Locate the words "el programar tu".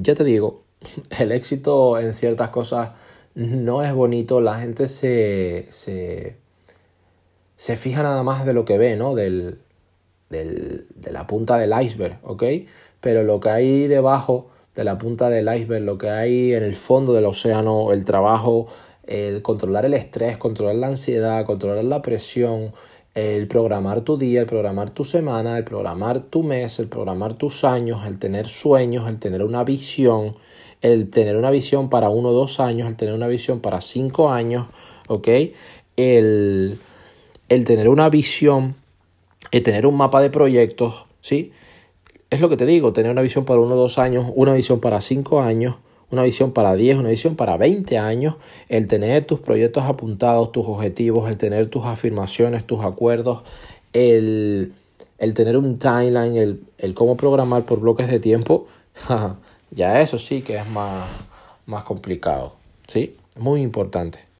23.14-24.16, 24.40-25.04, 25.56-26.42